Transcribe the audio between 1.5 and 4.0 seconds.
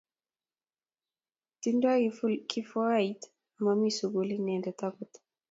Tindo kifuait amami